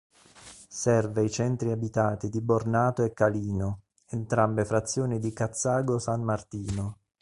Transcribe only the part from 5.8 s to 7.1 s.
San Martino.